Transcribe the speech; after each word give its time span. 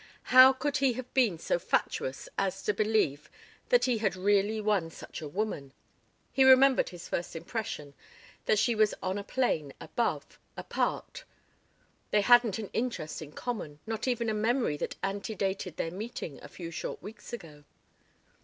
How 0.33 0.51
could 0.51 0.77
he 0.77 0.93
have 0.93 1.13
been 1.13 1.37
so 1.37 1.59
fatuous 1.59 2.27
as 2.35 2.63
to 2.63 2.73
believe 2.73 3.29
that 3.69 3.85
he 3.85 3.99
had 3.99 4.15
really 4.15 4.59
won 4.59 4.89
such 4.89 5.21
a 5.21 5.27
woman? 5.27 5.73
He 6.31 6.43
remembered 6.43 6.89
his 6.89 7.07
first 7.07 7.35
impression: 7.35 7.93
that 8.47 8.57
she 8.57 8.73
was 8.73 8.95
on 9.03 9.19
a 9.19 9.23
plane 9.23 9.73
above, 9.79 10.39
apart. 10.57 11.23
They 12.09 12.21
hadn't 12.21 12.57
an 12.57 12.71
interest 12.73 13.21
in 13.21 13.33
common, 13.33 13.77
not 13.85 14.07
even 14.07 14.27
a 14.27 14.33
memory 14.33 14.75
that 14.77 14.95
antedated 15.03 15.77
their 15.77 15.91
meeting 15.91 16.39
a 16.43 16.47
few 16.47 16.71
short 16.71 16.99
weeks 17.03 17.31
ago. 17.31 17.63